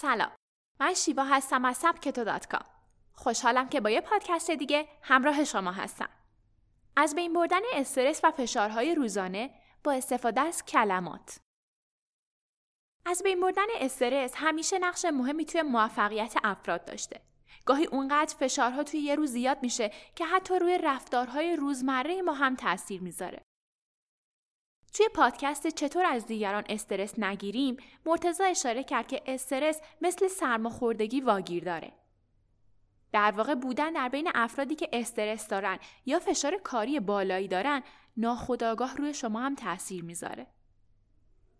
سلام. 0.00 0.30
من 0.80 0.94
شیوا 0.94 1.24
هستم 1.24 1.64
از 1.64 1.76
سبکتو 1.76 2.24
دات 2.24 2.46
کام. 2.46 2.64
خوشحالم 3.12 3.68
که 3.68 3.80
با 3.80 3.90
یه 3.90 4.00
پادکست 4.00 4.50
دیگه 4.50 4.88
همراه 5.02 5.44
شما 5.44 5.72
هستم. 5.72 6.08
از 6.96 7.14
بین 7.14 7.32
بردن 7.32 7.60
استرس 7.72 8.20
و 8.24 8.30
فشارهای 8.30 8.94
روزانه 8.94 9.50
با 9.84 9.92
استفاده 9.92 10.40
از 10.40 10.64
کلمات. 10.64 11.40
از 13.06 13.22
بین 13.22 13.40
بردن 13.40 13.66
استرس 13.74 14.32
همیشه 14.36 14.78
نقش 14.78 15.04
مهمی 15.04 15.44
توی 15.44 15.62
موفقیت 15.62 16.34
افراد 16.44 16.84
داشته. 16.84 17.20
گاهی 17.66 17.86
اونقدر 17.86 18.36
فشارها 18.36 18.82
توی 18.82 19.00
یه 19.00 19.14
روز 19.14 19.30
زیاد 19.30 19.62
میشه 19.62 19.92
که 20.14 20.26
حتی 20.26 20.58
روی 20.58 20.78
رفتارهای 20.78 21.56
روزمره 21.56 22.22
ما 22.22 22.32
هم 22.32 22.56
تاثیر 22.56 23.02
می‌ذاره. 23.02 23.47
توی 24.92 25.08
پادکست 25.14 25.66
چطور 25.66 26.04
از 26.04 26.26
دیگران 26.26 26.64
استرس 26.68 27.18
نگیریم 27.18 27.76
مرتزا 28.06 28.44
اشاره 28.44 28.84
کرد 28.84 29.08
که 29.08 29.22
استرس 29.26 29.80
مثل 30.00 30.28
سرماخوردگی 30.28 31.20
واگیر 31.20 31.64
داره 31.64 31.92
در 33.12 33.30
واقع 33.30 33.54
بودن 33.54 33.92
در 33.92 34.08
بین 34.08 34.30
افرادی 34.34 34.74
که 34.74 34.88
استرس 34.92 35.48
دارن 35.48 35.78
یا 36.06 36.18
فشار 36.18 36.56
کاری 36.56 37.00
بالایی 37.00 37.48
دارن 37.48 37.82
ناخودآگاه 38.16 38.96
روی 38.96 39.14
شما 39.14 39.40
هم 39.40 39.54
تاثیر 39.54 40.04
می‌ذاره 40.04 40.46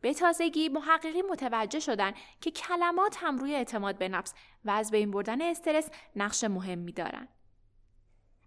به 0.00 0.14
تازگی 0.14 0.68
محققی 0.68 1.22
متوجه 1.22 1.80
شدن 1.80 2.12
که 2.40 2.50
کلمات 2.50 3.16
هم 3.20 3.38
روی 3.38 3.54
اعتماد 3.54 3.98
به 3.98 4.08
نفس 4.08 4.34
و 4.64 4.70
از 4.70 4.90
بین 4.90 5.10
بردن 5.10 5.42
استرس 5.42 5.90
نقش 6.16 6.44
مهمی 6.44 6.92
دارن. 6.92 7.28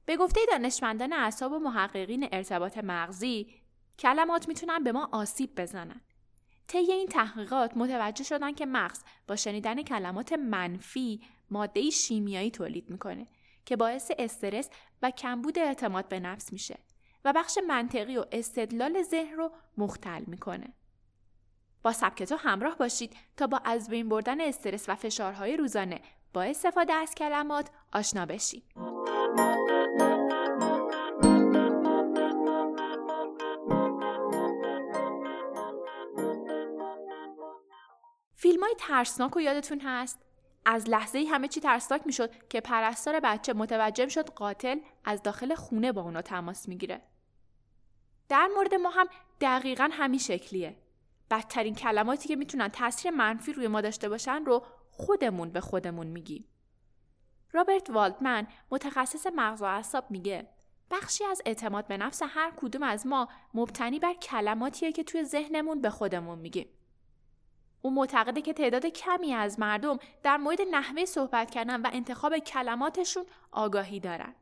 به 0.05 0.18
گفته 0.18 0.41
دانشمندان 0.52 1.13
اعصاب 1.13 1.52
و 1.52 1.59
محققین 1.59 2.29
ارتباط 2.32 2.77
مغزی 2.77 3.60
کلمات 4.00 4.48
می‌تونن 4.48 4.84
به 4.84 4.91
ما 4.91 5.09
آسیب 5.12 5.62
بزنن. 5.62 6.02
طی 6.68 6.77
این 6.77 7.08
تحقیقات 7.08 7.77
متوجه 7.77 8.23
شدن 8.23 8.54
که 8.54 8.66
مغز 8.66 8.99
با 9.27 9.36
شنیدن 9.36 9.84
کلمات 9.84 10.34
منفی 10.34 11.22
ماده 11.49 11.90
شیمیایی 11.90 12.52
تولید 12.52 12.90
می‌کنه 12.90 13.27
که 13.66 13.76
باعث 13.76 14.12
استرس 14.20 14.70
و 15.02 15.12
کمبود 15.12 15.60
اعتماد 15.60 16.07
به 16.07 16.20
نفس 16.20 16.54
میشه 16.54 16.80
و 17.26 17.34
بخش 17.34 17.57
منطقی 17.68 18.18
و 18.18 18.26
استدلال 18.32 19.02
ذهن 19.02 19.35
رو 19.35 19.52
مختل 19.77 20.24
می‌کنه. 20.27 20.74
با 21.84 21.91
سبکتو 21.91 22.35
همراه 22.35 22.77
باشید 22.77 23.15
تا 23.37 23.48
با 23.48 23.58
از 23.58 23.90
بین 23.90 24.10
بردن 24.10 24.41
استرس 24.41 24.90
و 24.90 24.96
فشارهای 24.96 25.58
روزانه 25.58 26.02
با 26.34 26.43
استفاده 26.43 26.93
از 26.93 27.15
کلمات 27.15 27.70
آشنا 27.93 28.26
بشید. 28.26 28.63
ترسناک 38.91 39.35
و 39.35 39.41
یادتون 39.41 39.79
هست؟ 39.79 40.20
از 40.65 40.89
لحظه 40.89 41.17
ای 41.17 41.25
همه 41.25 41.47
چی 41.47 41.59
ترسناک 41.59 42.01
می‌شد 42.05 42.47
که 42.47 42.61
پرستار 42.61 43.20
بچه 43.20 43.53
متوجه 43.53 44.07
شد 44.07 44.29
قاتل 44.29 44.79
از 45.05 45.23
داخل 45.23 45.55
خونه 45.55 45.91
با 45.91 46.01
اونا 46.01 46.21
تماس 46.21 46.67
می‌گیره. 46.67 47.01
در 48.29 48.47
مورد 48.55 48.73
ما 48.73 48.89
هم 48.89 49.07
دقیقا 49.41 49.89
همین 49.91 50.19
شکلیه. 50.19 50.77
بدترین 51.29 51.75
کلماتی 51.75 52.27
که 52.27 52.35
می‌تونن 52.35 52.67
تاثیر 52.67 53.12
منفی 53.12 53.53
روی 53.53 53.67
ما 53.67 53.81
داشته 53.81 54.09
باشن 54.09 54.45
رو 54.45 54.65
خودمون 54.91 55.49
به 55.49 55.62
خودمون 55.62 56.07
میگیم. 56.07 56.45
رابرت 57.51 57.89
والدمن 57.89 58.47
متخصص 58.71 59.27
مغز 59.35 59.62
و 59.62 59.65
اعصاب 59.65 60.12
میگه 60.12 60.47
بخشی 60.91 61.25
از 61.25 61.41
اعتماد 61.45 61.87
به 61.87 61.97
نفس 61.97 62.21
هر 62.25 62.53
کدوم 62.57 62.84
از 62.84 63.07
ما 63.07 63.27
مبتنی 63.53 63.99
بر 63.99 64.13
کلماتیه 64.13 64.91
که 64.91 65.03
توی 65.03 65.23
ذهنمون 65.23 65.81
به 65.81 65.89
خودمون 65.89 66.39
میگیم. 66.39 66.69
او 67.81 67.91
معتقده 67.91 68.41
که 68.41 68.53
تعداد 68.53 68.85
کمی 68.85 69.34
از 69.34 69.59
مردم 69.59 70.00
در 70.24 70.38
مورد 70.38 70.62
نحوه 70.72 71.06
صحبت 71.06 71.51
کردن 71.51 71.81
و 71.81 71.90
انتخاب 71.94 72.38
کلماتشون 72.38 73.25
آگاهی 73.51 74.00
دارن. 74.00 74.35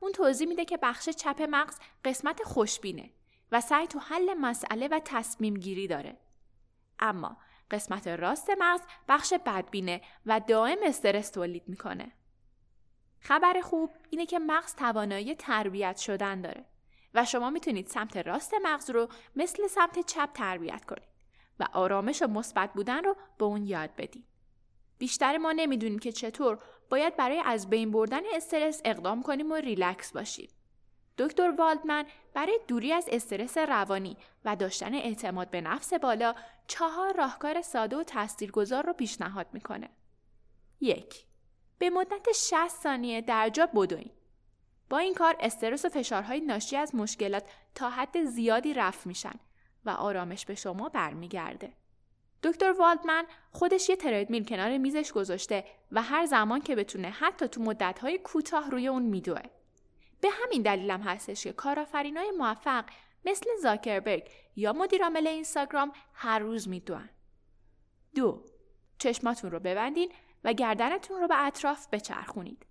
اون 0.00 0.12
توضیح 0.12 0.48
میده 0.48 0.64
که 0.64 0.76
بخش 0.76 1.08
چپ 1.08 1.46
مغز 1.50 1.78
قسمت 2.04 2.42
خوشبینه 2.42 3.10
و 3.52 3.60
سعی 3.60 3.86
تو 3.86 3.98
حل 3.98 4.34
مسئله 4.34 4.88
و 4.88 5.00
تصمیم 5.04 5.54
گیری 5.54 5.86
داره. 5.86 6.18
اما 6.98 7.36
قسمت 7.70 8.08
راست 8.08 8.50
مغز 8.58 8.80
بخش 9.08 9.32
بدبینه 9.46 10.00
و 10.26 10.40
دائم 10.40 10.78
استرس 10.82 11.30
تولید 11.30 11.68
می‌کنه. 11.68 12.12
خبر 13.20 13.60
خوب 13.60 13.90
اینه 14.10 14.26
که 14.26 14.38
مغز 14.38 14.74
توانایی 14.74 15.34
تربیت 15.34 15.96
شدن 15.96 16.40
داره 16.40 16.64
و 17.14 17.24
شما 17.24 17.50
می‌تونید 17.50 17.86
سمت 17.86 18.16
راست 18.16 18.54
مغز 18.62 18.90
رو 18.90 19.08
مثل 19.36 19.66
سمت 19.66 20.06
چپ 20.06 20.32
تربیت 20.32 20.84
کنید 20.84 21.17
و 21.60 21.66
آرامش 21.72 22.22
و 22.22 22.26
مثبت 22.26 22.72
بودن 22.72 23.04
رو 23.04 23.16
به 23.38 23.44
اون 23.44 23.66
یاد 23.66 23.90
بدید. 23.96 24.24
بیشتر 24.98 25.38
ما 25.38 25.52
نمی‌دونیم 25.52 25.98
که 25.98 26.12
چطور 26.12 26.58
باید 26.90 27.16
برای 27.16 27.42
از 27.44 27.70
بین 27.70 27.90
بردن 27.90 28.20
استرس 28.34 28.80
اقدام 28.84 29.22
کنیم 29.22 29.52
و 29.52 29.54
ریلکس 29.54 30.12
باشیم. 30.12 30.48
دکتر 31.18 31.50
والدمن 31.50 32.04
برای 32.34 32.60
دوری 32.68 32.92
از 32.92 33.08
استرس 33.12 33.58
روانی 33.58 34.16
و 34.44 34.56
داشتن 34.56 34.94
اعتماد 34.94 35.50
به 35.50 35.60
نفس 35.60 35.94
بالا 35.94 36.34
چهار 36.66 37.16
راهکار 37.16 37.62
ساده 37.62 37.96
و 37.96 38.02
تاثیرگذار 38.02 38.86
رو 38.86 38.92
پیشنهاد 38.92 39.46
می‌کنه. 39.52 39.90
یک 40.80 41.26
به 41.78 41.90
مدت 41.90 42.32
60 42.32 42.68
ثانیه 42.68 43.20
در 43.20 43.48
جا 43.48 43.66
بدوین. 43.66 44.10
با 44.90 44.98
این 44.98 45.14
کار 45.14 45.36
استرس 45.40 45.84
و 45.84 45.88
فشارهای 45.88 46.40
ناشی 46.40 46.76
از 46.76 46.94
مشکلات 46.94 47.44
تا 47.74 47.90
حد 47.90 48.24
زیادی 48.24 48.74
رفع 48.74 49.08
میشن 49.08 49.34
و 49.84 49.90
آرامش 49.90 50.46
به 50.46 50.54
شما 50.54 50.88
برمیگرده. 50.88 51.72
دکتر 52.42 52.72
والدمن 52.72 53.24
خودش 53.50 53.88
یه 53.88 53.96
تردمیل 53.96 54.44
کنار 54.44 54.78
میزش 54.78 55.12
گذاشته 55.12 55.64
و 55.92 56.02
هر 56.02 56.26
زمان 56.26 56.60
که 56.60 56.76
بتونه 56.76 57.10
حتی 57.10 57.48
تو 57.48 57.62
مدتهای 57.62 58.18
کوتاه 58.18 58.70
روی 58.70 58.88
اون 58.88 59.02
میدوه. 59.02 59.42
به 60.20 60.28
همین 60.30 60.62
دلیلم 60.62 61.00
هستش 61.00 61.44
که 61.44 61.52
کارآفرینای 61.52 62.30
موفق 62.30 62.84
مثل 63.24 63.46
زاکربرگ 63.62 64.30
یا 64.56 64.72
مدیرعامل 64.72 65.26
اینستاگرام 65.26 65.92
هر 66.14 66.38
روز 66.38 66.68
میدوئن. 66.68 67.10
دو 68.14 68.44
چشماتون 68.98 69.50
رو 69.50 69.60
ببندین 69.60 70.12
و 70.44 70.52
گردنتون 70.52 71.20
رو 71.20 71.28
به 71.28 71.46
اطراف 71.46 71.88
بچرخونید. 71.92 72.66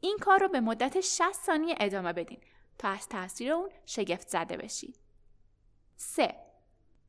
این 0.00 0.18
کار 0.20 0.40
رو 0.40 0.48
به 0.48 0.60
مدت 0.60 1.00
60 1.00 1.32
ثانیه 1.32 1.74
ادامه 1.80 2.12
بدین 2.12 2.40
تا 2.78 2.88
از 2.88 3.08
تاثیر 3.08 3.52
اون 3.52 3.70
شگفت 3.86 4.28
زده 4.28 4.56
بشید. 4.56 4.99
3. 6.02 6.34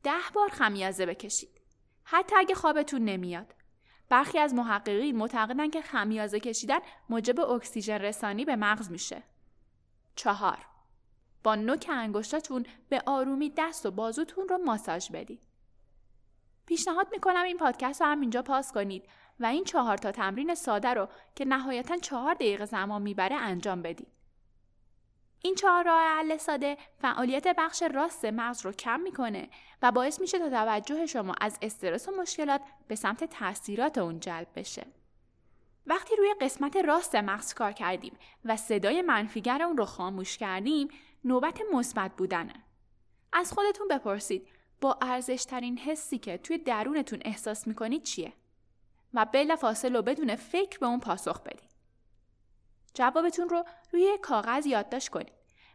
ده 0.02 0.10
بار 0.34 0.48
خمیازه 0.48 1.06
بکشید. 1.06 1.60
حتی 2.04 2.36
اگه 2.36 2.54
خوابتون 2.54 3.04
نمیاد. 3.04 3.54
برخی 4.08 4.38
از 4.38 4.54
محققین 4.54 5.16
معتقدن 5.16 5.70
که 5.70 5.82
خمیازه 5.82 6.40
کشیدن 6.40 6.78
موجب 7.08 7.40
اکسیژن 7.40 7.98
رسانی 7.98 8.44
به 8.44 8.56
مغز 8.56 8.90
میشه. 8.90 9.22
چهار 10.14 10.58
با 11.42 11.54
نوک 11.54 11.86
انگشتاتون 11.92 12.66
به 12.88 13.02
آرومی 13.06 13.52
دست 13.56 13.86
و 13.86 13.90
بازوتون 13.90 14.48
رو 14.48 14.58
ماساژ 14.58 15.10
بدید. 15.10 15.42
پیشنهاد 16.66 17.08
می‌کنم 17.12 17.42
این 17.42 17.56
پادکست 17.56 18.02
رو 18.02 18.06
هم 18.06 18.20
اینجا 18.20 18.42
پاس 18.42 18.72
کنید 18.72 19.08
و 19.40 19.46
این 19.46 19.64
چهار 19.64 19.96
تا 19.96 20.12
تمرین 20.12 20.54
ساده 20.54 20.94
رو 20.94 21.08
که 21.34 21.44
نهایتا 21.44 21.96
چهار 21.96 22.34
دقیقه 22.34 22.64
زمان 22.64 23.02
می‌بره 23.02 23.36
انجام 23.36 23.82
بدید. 23.82 24.11
این 25.42 25.54
چهار 25.54 25.84
راه 25.84 26.00
حل 26.00 26.36
ساده 26.36 26.76
فعالیت 26.98 27.46
بخش 27.58 27.82
راست 27.82 28.24
مغز 28.24 28.64
رو 28.64 28.72
کم 28.72 29.00
می‌کنه 29.00 29.48
و 29.82 29.92
باعث 29.92 30.20
میشه 30.20 30.38
تا 30.38 30.50
توجه 30.50 31.06
شما 31.06 31.34
از 31.40 31.58
استرس 31.62 32.08
و 32.08 32.12
مشکلات 32.12 32.60
به 32.88 32.94
سمت 32.94 33.24
تاثیرات 33.24 33.98
اون 33.98 34.20
جلب 34.20 34.48
بشه. 34.56 34.86
وقتی 35.86 36.16
روی 36.16 36.34
قسمت 36.40 36.76
راست 36.76 37.14
مغز 37.14 37.54
کار 37.54 37.72
کردیم 37.72 38.18
و 38.44 38.56
صدای 38.56 39.02
منفیگر 39.02 39.62
اون 39.62 39.76
رو 39.76 39.84
خاموش 39.84 40.38
کردیم 40.38 40.88
نوبت 41.24 41.60
مثبت 41.72 42.16
بودنه. 42.16 42.54
از 43.32 43.52
خودتون 43.52 43.88
بپرسید 43.88 44.48
با 44.80 44.98
ارزشترین 45.02 45.78
حسی 45.78 46.18
که 46.18 46.38
توی 46.38 46.58
درونتون 46.58 47.18
احساس 47.24 47.66
می‌کنید 47.66 48.02
چیه؟ 48.02 48.32
و 49.14 49.26
بلا 49.32 49.56
فاصله 49.56 50.02
بدون 50.02 50.36
فکر 50.36 50.78
به 50.78 50.86
اون 50.86 51.00
پاسخ 51.00 51.40
بدید. 51.40 51.71
جوابتون 52.94 53.48
رو 53.48 53.64
روی 53.92 54.18
کاغذ 54.22 54.66
یادداشت 54.66 55.08
کنید 55.08 55.32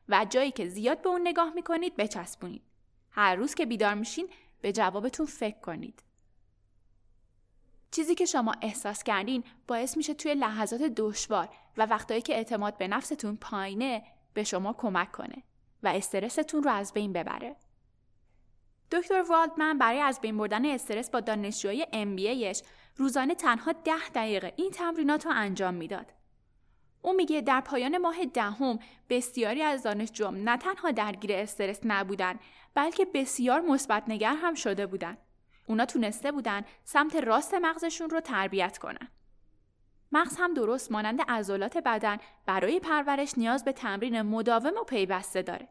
و 0.09 0.25
جایی 0.29 0.51
که 0.51 0.67
زیاد 0.67 1.01
به 1.01 1.09
اون 1.09 1.21
نگاه 1.27 1.53
می‌کنید 1.53 1.95
بچسبونید 1.95 2.63
هر 3.11 3.35
روز 3.35 3.55
که 3.55 3.65
بیدار 3.65 3.93
میشین 3.93 4.29
به 4.61 4.71
جوابتون 4.71 5.25
فکر 5.25 5.59
کنید 5.59 6.03
چیزی 7.91 8.15
که 8.15 8.25
شما 8.25 8.53
احساس 8.61 9.03
کردین 9.03 9.43
باعث 9.67 9.97
میشه 9.97 10.13
توی 10.13 10.33
لحظات 10.33 10.81
دشوار 10.81 11.49
و 11.77 11.85
وقتایی 11.85 12.21
که 12.21 12.35
اعتماد 12.35 12.77
به 12.77 12.87
نفستون 12.87 13.35
پایینه 13.35 14.03
به 14.33 14.43
شما 14.43 14.73
کمک 14.73 15.11
کنه 15.11 15.43
و 15.83 15.87
استرستون 15.87 16.63
رو 16.63 16.71
از 16.71 16.93
بین 16.93 17.13
ببره. 17.13 17.55
دکتر 18.91 19.21
والدمن 19.21 19.77
برای 19.77 19.99
از 19.99 20.21
بین 20.21 20.37
بردن 20.37 20.65
استرس 20.65 21.09
با 21.09 21.19
دانشجوی 21.19 21.85
MBAش 21.85 22.63
روزانه 22.95 23.35
تنها 23.35 23.71
ده 23.71 24.09
دقیقه 24.15 24.53
این 24.55 24.71
تمرینات 24.71 25.25
رو 25.25 25.31
انجام 25.35 25.73
می‌داد. 25.73 26.13
او 27.01 27.13
میگه 27.13 27.41
در 27.41 27.61
پایان 27.61 27.97
ماه 27.97 28.25
دهم 28.25 28.79
بسیاری 29.09 29.61
از 29.61 29.83
دانشجوام 29.83 30.49
نه 30.49 30.57
تنها 30.57 30.91
درگیر 30.91 31.31
استرس 31.33 31.79
نبودن 31.83 32.39
بلکه 32.73 33.05
بسیار 33.05 33.61
مثبت 33.61 34.03
نگر 34.07 34.35
هم 34.35 34.53
شده 34.53 34.85
بودن. 34.85 35.17
اونا 35.67 35.85
تونسته 35.85 36.31
بودن 36.31 36.61
سمت 36.83 37.15
راست 37.15 37.53
مغزشون 37.53 38.09
رو 38.09 38.19
تربیت 38.19 38.77
کنن. 38.77 39.07
مغز 40.11 40.37
هم 40.39 40.53
درست 40.53 40.91
مانند 40.91 41.21
عضلات 41.21 41.77
بدن 41.77 42.17
برای 42.45 42.79
پرورش 42.79 43.37
نیاز 43.37 43.65
به 43.65 43.71
تمرین 43.71 44.21
مداوم 44.21 44.77
و 44.81 44.83
پیوسته 44.83 45.41
داره. 45.41 45.67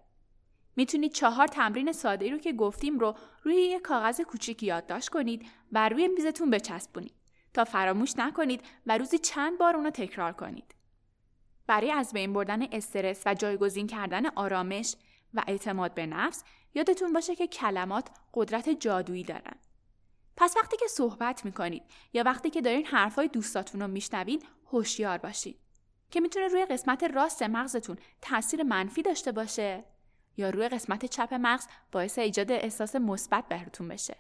می‌تونید 0.76 1.12
چهار 1.12 1.46
تمرین 1.46 1.93
ساده 1.93 2.31
رو 2.31 2.38
که 2.38 2.52
گفتیم 2.52 2.99
رو 2.99 3.14
روی 3.43 3.55
یک 3.55 3.82
کاغذ 3.82 4.20
کوچیک 4.20 4.62
یادداشت 4.62 5.08
کنید 5.08 5.46
و 5.73 5.88
روی 5.88 6.08
میزتون 6.08 6.50
بچسبونید 6.50 7.14
تا 7.55 7.64
فراموش 7.64 8.17
نکنید 8.17 8.61
و 8.87 8.99
روزی 8.99 9.19
چند 9.19 9.58
بار 9.58 9.76
اونو 9.76 9.90
تکرار 9.90 10.32
کنید. 10.32 10.75
برای 11.66 11.90
از 11.90 12.12
بین 12.12 12.32
بردن 12.32 12.62
استرس 12.72 13.22
و 13.26 13.34
جایگزین 13.34 13.86
کردن 13.86 14.26
آرامش 14.26 14.94
و 15.34 15.42
اعتماد 15.46 15.94
به 15.94 16.06
نفس 16.06 16.44
یادتون 16.74 17.12
باشه 17.12 17.36
که 17.36 17.46
کلمات 17.46 18.08
قدرت 18.34 18.68
جادویی 18.68 19.24
دارن. 19.24 19.56
پس 20.36 20.56
وقتی 20.56 20.76
که 20.76 20.86
صحبت 20.88 21.44
می‌کنید 21.44 21.82
یا 22.12 22.22
وقتی 22.22 22.50
که 22.50 22.60
دارین 22.60 22.86
حرفای 22.86 23.28
دوستاتون 23.28 23.80
رو 23.80 23.88
میشنوید 23.88 24.46
هوشیار 24.72 25.18
باشید 25.18 25.58
که 26.10 26.20
می‌تونه 26.20 26.48
روی 26.48 26.66
قسمت 26.66 27.04
راست 27.04 27.42
مغزتون 27.42 27.96
تاثیر 28.22 28.62
منفی 28.62 29.02
داشته 29.02 29.32
باشه 29.32 29.84
یا 30.36 30.50
روی 30.50 30.68
قسمت 30.68 31.06
چپ 31.06 31.34
مغز 31.34 31.66
باعث 31.92 32.18
ایجاد 32.18 32.52
احساس 32.52 32.96
مثبت 32.96 33.48
بهتون 33.48 33.88
بشه. 33.88 34.16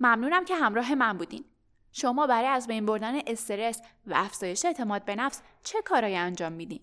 ممنونم 0.00 0.44
که 0.44 0.54
همراه 0.54 0.94
من 0.94 1.18
بودین. 1.18 1.44
شما 1.96 2.26
برای 2.26 2.48
از 2.48 2.66
بین 2.66 2.86
بردن 2.86 3.20
استرس 3.26 3.82
و 4.06 4.12
افزایش 4.16 4.64
اعتماد 4.64 5.04
به 5.04 5.16
نفس 5.16 5.42
چه 5.62 5.82
کارایی 5.82 6.16
انجام 6.16 6.52
میدین؟ 6.52 6.80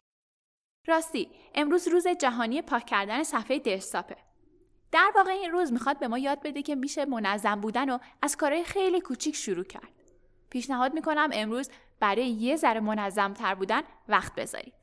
راستی 0.88 1.32
امروز 1.56 1.88
روز 1.88 2.08
جهانی 2.08 2.62
پاک 2.62 2.86
کردن 2.86 3.24
صفحه 3.24 3.60
دسکتاپه. 3.60 4.16
در 4.92 5.12
واقع 5.16 5.32
این 5.32 5.52
روز 5.52 5.74
می‌خواد 5.74 6.00
به 6.00 6.08
ما 6.08 6.18
یاد 6.18 6.42
بده 6.44 6.62
که 6.62 6.76
میشه 6.76 7.06
منظم 7.06 7.62
بودن 7.62 7.90
و 7.90 7.98
از 8.22 8.38
کارهای 8.38 8.64
خیلی 8.64 9.02
کوچیک 9.02 9.36
شروع 9.36 9.64
کرد. 9.64 9.92
پیشنهاد 10.50 10.94
می‌کنم 10.94 11.30
امروز 11.34 11.70
برای 12.00 12.30
یه 12.30 12.56
ذره 12.56 12.80
منظم 12.80 13.34
تر 13.34 13.56
بودن 13.56 13.82
وقت 14.08 14.36
بذارید. 14.36 14.81